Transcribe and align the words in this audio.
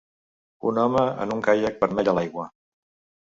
Un 0.69 0.79
home 0.83 1.03
en 1.25 1.33
un 1.35 1.43
caiac 1.47 1.77
vermell 1.83 2.11
a 2.13 2.15
l'aigua 2.19 2.47